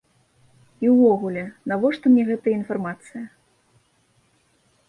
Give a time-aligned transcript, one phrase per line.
[0.85, 3.25] І ўвогуле, навошта мне гэтая інфармацыя?